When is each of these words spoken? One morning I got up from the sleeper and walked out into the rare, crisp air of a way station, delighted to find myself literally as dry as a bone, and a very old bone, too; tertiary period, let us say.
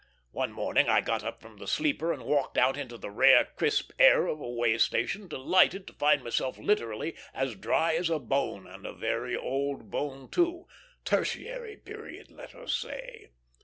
One 0.31 0.51
morning 0.51 0.89
I 0.89 1.01
got 1.01 1.23
up 1.23 1.43
from 1.43 1.57
the 1.57 1.67
sleeper 1.67 2.11
and 2.11 2.23
walked 2.23 2.57
out 2.57 2.75
into 2.75 2.97
the 2.97 3.11
rare, 3.11 3.49
crisp 3.55 3.91
air 3.99 4.25
of 4.25 4.39
a 4.41 4.49
way 4.49 4.79
station, 4.79 5.27
delighted 5.27 5.85
to 5.85 5.93
find 5.93 6.23
myself 6.23 6.57
literally 6.57 7.15
as 7.35 7.55
dry 7.55 7.93
as 7.93 8.09
a 8.09 8.17
bone, 8.17 8.65
and 8.65 8.87
a 8.87 8.93
very 8.93 9.37
old 9.37 9.91
bone, 9.91 10.27
too; 10.31 10.65
tertiary 11.05 11.77
period, 11.77 12.31
let 12.31 12.55
us 12.55 12.73
say. 12.73 13.29